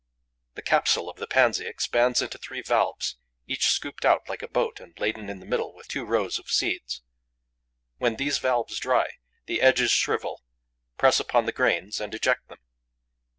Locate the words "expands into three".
1.67-2.63